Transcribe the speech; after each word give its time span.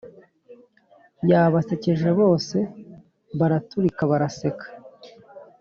yabasekeje 1.29 2.09
bose 2.19 2.57
baraturika 3.39 4.01
baraseka 4.11 4.65